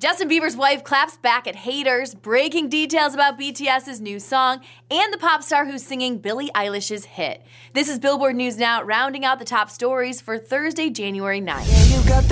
Justin 0.00 0.30
Bieber's 0.30 0.56
wife 0.56 0.82
claps 0.82 1.18
back 1.18 1.46
at 1.46 1.54
haters, 1.54 2.14
breaking 2.14 2.70
details 2.70 3.12
about 3.12 3.38
BTS's 3.38 4.00
new 4.00 4.18
song, 4.18 4.62
and 4.90 5.12
the 5.12 5.18
pop 5.18 5.42
star 5.42 5.66
who's 5.66 5.84
singing 5.84 6.16
Billie 6.16 6.50
Eilish's 6.54 7.04
hit. 7.04 7.42
This 7.74 7.86
is 7.86 7.98
Billboard 7.98 8.34
News 8.34 8.56
Now, 8.56 8.82
rounding 8.82 9.26
out 9.26 9.38
the 9.38 9.44
top 9.44 9.68
stories 9.68 10.22
for 10.22 10.38
Thursday, 10.38 10.88
January 10.88 11.42
9th. 11.42 11.68
Yeah, 11.68 11.98
you 11.98 12.08
got 12.08 12.24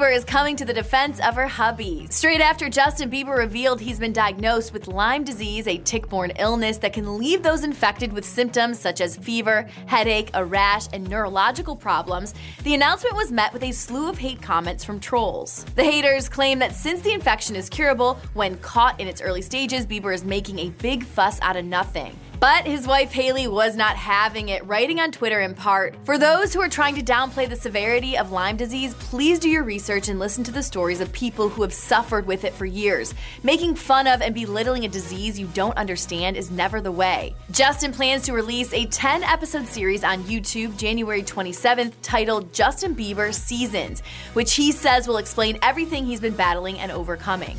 Bieber 0.00 0.16
is 0.16 0.24
coming 0.24 0.56
to 0.56 0.64
the 0.64 0.72
defense 0.72 1.20
of 1.20 1.34
her 1.34 1.46
hubby. 1.46 2.06
Straight 2.08 2.40
after 2.40 2.70
Justin 2.70 3.10
Bieber 3.10 3.36
revealed 3.36 3.82
he's 3.82 3.98
been 3.98 4.14
diagnosed 4.14 4.72
with 4.72 4.88
Lyme 4.88 5.24
disease, 5.24 5.68
a 5.68 5.76
tick 5.76 6.08
borne 6.08 6.30
illness 6.38 6.78
that 6.78 6.94
can 6.94 7.18
leave 7.18 7.42
those 7.42 7.64
infected 7.64 8.10
with 8.10 8.24
symptoms 8.24 8.78
such 8.78 9.02
as 9.02 9.18
fever, 9.18 9.68
headache, 9.84 10.30
a 10.32 10.42
rash, 10.42 10.86
and 10.94 11.06
neurological 11.06 11.76
problems 11.76 12.32
the 12.64 12.74
announcement 12.74 13.14
was 13.14 13.30
met 13.30 13.52
with 13.52 13.62
a 13.62 13.72
slew 13.72 14.08
of 14.08 14.16
hate 14.16 14.40
comments 14.40 14.84
from 14.84 15.00
trolls. 15.00 15.64
The 15.74 15.84
haters 15.84 16.30
claim 16.30 16.58
that 16.60 16.74
since 16.74 17.02
the 17.02 17.12
infection 17.12 17.54
is 17.54 17.68
curable, 17.68 18.18
when 18.32 18.56
caught 18.58 18.98
in 19.00 19.06
its 19.08 19.20
early 19.20 19.42
stages, 19.42 19.84
Bieber 19.84 20.14
is 20.14 20.24
making 20.24 20.60
a 20.60 20.70
big 20.70 21.04
fuss 21.04 21.38
out 21.42 21.56
of 21.56 21.66
nothing. 21.66 22.18
But 22.38 22.66
his 22.66 22.86
wife 22.86 23.12
Hailey 23.12 23.48
was 23.48 23.76
not 23.76 23.96
having 23.96 24.48
it, 24.48 24.64
writing 24.66 24.98
on 24.98 25.12
Twitter 25.12 25.40
in 25.40 25.54
part 25.54 25.94
For 26.04 26.16
those 26.16 26.54
who 26.54 26.62
are 26.62 26.70
trying 26.70 26.94
to 26.94 27.02
downplay 27.02 27.46
the 27.46 27.54
severity 27.54 28.16
of 28.16 28.32
Lyme 28.32 28.56
disease, 28.56 28.94
please 28.94 29.38
do 29.38 29.50
your 29.50 29.62
research 29.62 29.89
and 29.90 30.20
listen 30.20 30.44
to 30.44 30.52
the 30.52 30.62
stories 30.62 31.00
of 31.00 31.12
people 31.12 31.48
who 31.48 31.62
have 31.62 31.72
suffered 31.72 32.24
with 32.24 32.44
it 32.44 32.54
for 32.54 32.64
years. 32.64 33.12
Making 33.42 33.74
fun 33.74 34.06
of 34.06 34.22
and 34.22 34.32
belittling 34.32 34.84
a 34.84 34.88
disease 34.88 35.36
you 35.36 35.48
don't 35.48 35.76
understand 35.76 36.36
is 36.36 36.48
never 36.48 36.80
the 36.80 36.92
way. 36.92 37.34
Justin 37.50 37.92
plans 37.92 38.22
to 38.22 38.32
release 38.32 38.72
a 38.72 38.86
10 38.86 39.24
episode 39.24 39.66
series 39.66 40.04
on 40.04 40.22
YouTube 40.22 40.76
January 40.76 41.24
27th 41.24 41.92
titled 42.02 42.52
Justin 42.52 42.94
Bieber 42.94 43.34
Seasons, 43.34 44.04
which 44.34 44.54
he 44.54 44.70
says 44.70 45.08
will 45.08 45.16
explain 45.16 45.58
everything 45.60 46.06
he's 46.06 46.20
been 46.20 46.36
battling 46.36 46.78
and 46.78 46.92
overcoming. 46.92 47.56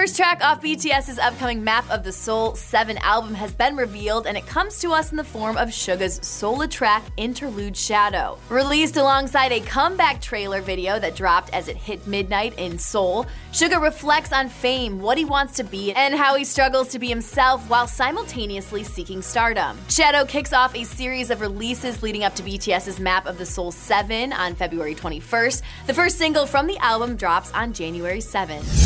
First 0.00 0.16
track 0.16 0.42
off 0.42 0.62
BTS's 0.62 1.18
upcoming 1.18 1.62
Map 1.62 1.84
of 1.90 2.04
the 2.04 2.12
Soul 2.12 2.54
7 2.54 2.96
album 3.02 3.34
has 3.34 3.52
been 3.52 3.76
revealed, 3.76 4.26
and 4.26 4.34
it 4.34 4.46
comes 4.46 4.78
to 4.78 4.92
us 4.92 5.10
in 5.10 5.18
the 5.18 5.22
form 5.22 5.58
of 5.58 5.68
Suga's 5.68 6.18
solo 6.22 6.66
track 6.66 7.02
Interlude 7.18 7.76
Shadow. 7.76 8.38
Released 8.48 8.96
alongside 8.96 9.52
a 9.52 9.60
comeback 9.60 10.22
trailer 10.22 10.62
video 10.62 10.98
that 10.98 11.16
dropped 11.16 11.52
as 11.52 11.68
it 11.68 11.76
hit 11.76 12.06
midnight 12.06 12.58
in 12.58 12.78
Seoul, 12.78 13.26
Suga 13.52 13.78
reflects 13.78 14.32
on 14.32 14.48
fame, 14.48 15.02
what 15.02 15.18
he 15.18 15.26
wants 15.26 15.56
to 15.56 15.64
be, 15.64 15.92
and 15.92 16.14
how 16.14 16.34
he 16.34 16.44
struggles 16.44 16.88
to 16.88 16.98
be 16.98 17.08
himself 17.08 17.68
while 17.68 17.86
simultaneously 17.86 18.84
seeking 18.84 19.20
stardom. 19.20 19.76
Shadow 19.90 20.24
kicks 20.24 20.54
off 20.54 20.74
a 20.74 20.84
series 20.84 21.28
of 21.28 21.42
releases 21.42 22.02
leading 22.02 22.24
up 22.24 22.34
to 22.36 22.42
BTS's 22.42 22.98
Map 23.00 23.26
of 23.26 23.36
the 23.36 23.44
Soul 23.44 23.70
7 23.70 24.32
on 24.32 24.54
February 24.54 24.94
21st. 24.94 25.60
The 25.86 25.92
first 25.92 26.16
single 26.16 26.46
from 26.46 26.66
the 26.66 26.78
album 26.78 27.16
drops 27.16 27.52
on 27.52 27.74
January 27.74 28.20
7th 28.20 28.79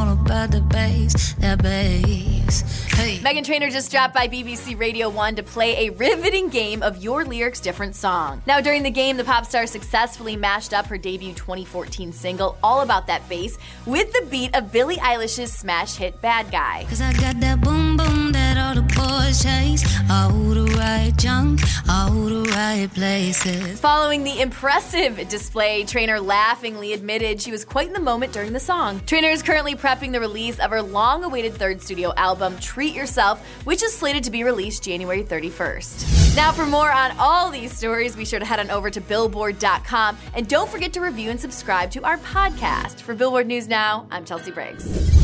about 0.00 0.50
the 0.50 0.60
bass, 0.60 1.34
that 1.34 1.62
bass. 1.62 2.86
Hey. 2.92 3.18
Meghan 3.18 3.44
Trainor 3.44 3.70
just 3.70 3.90
dropped 3.90 4.14
by 4.14 4.28
BBC 4.28 4.78
Radio 4.78 5.08
1 5.08 5.36
to 5.36 5.42
play 5.42 5.86
a 5.86 5.92
riveting 5.92 6.48
game 6.48 6.82
of 6.82 7.02
Your 7.02 7.24
Lyrics 7.24 7.60
Different 7.60 7.94
Song. 7.94 8.42
Now, 8.46 8.60
during 8.60 8.82
the 8.82 8.90
game, 8.90 9.16
the 9.16 9.24
pop 9.24 9.46
star 9.46 9.66
successfully 9.66 10.36
mashed 10.36 10.72
up 10.72 10.86
her 10.86 10.98
debut 10.98 11.32
2014 11.34 12.12
single, 12.12 12.56
All 12.62 12.80
About 12.80 13.06
That 13.06 13.28
Bass, 13.28 13.58
with 13.86 14.12
the 14.12 14.26
beat 14.30 14.54
of 14.54 14.72
Billie 14.72 14.96
Eilish's 14.96 15.52
smash 15.52 15.96
hit 15.96 16.20
Bad 16.20 16.50
Guy. 16.50 16.84
Cause 16.88 17.00
I 17.00 17.12
got 17.12 17.40
that 17.40 17.60
boom 17.60 17.96
boom 17.96 18.32
that 18.32 18.56
all 18.58 18.74
the 18.74 18.91
boys 18.94 19.42
chase. 19.42 19.82
All 20.10 20.30
the 20.30 20.64
right 20.76 21.12
junk, 21.16 21.60
all 21.88 22.10
the 22.10 22.48
right 22.50 22.88
places. 22.92 23.80
Following 23.80 24.24
the 24.24 24.40
impressive 24.40 25.28
display, 25.28 25.84
Trainor 25.84 26.20
laughingly 26.20 26.92
admitted 26.92 27.40
she 27.40 27.50
was 27.50 27.64
quite 27.64 27.86
in 27.86 27.92
the 27.92 28.00
moment 28.00 28.32
during 28.32 28.52
the 28.52 28.60
song. 28.60 29.00
Trainor 29.06 29.28
is 29.28 29.42
currently 29.42 29.74
prepping 29.74 30.12
the 30.12 30.20
release 30.20 30.58
of 30.58 30.70
her 30.70 30.82
long 30.82 31.24
awaited 31.24 31.54
third 31.54 31.80
studio 31.82 32.12
album, 32.16 32.56
Treat 32.58 32.94
Yourself, 32.94 33.44
which 33.64 33.82
is 33.82 33.92
slated 33.92 34.24
to 34.24 34.30
be 34.30 34.44
released 34.44 34.82
January 34.82 35.22
31st. 35.22 36.36
Now, 36.36 36.52
for 36.52 36.66
more 36.66 36.90
on 36.90 37.12
all 37.18 37.50
these 37.50 37.72
stories, 37.76 38.16
be 38.16 38.24
sure 38.24 38.38
to 38.38 38.44
head 38.44 38.60
on 38.60 38.70
over 38.70 38.90
to 38.90 39.00
Billboard.com 39.00 40.16
and 40.34 40.48
don't 40.48 40.68
forget 40.68 40.92
to 40.94 41.00
review 41.00 41.30
and 41.30 41.40
subscribe 41.40 41.90
to 41.92 42.02
our 42.04 42.18
podcast. 42.18 43.00
For 43.00 43.14
Billboard 43.14 43.46
News 43.46 43.68
Now, 43.68 44.06
I'm 44.10 44.24
Chelsea 44.24 44.50
Briggs. 44.50 45.21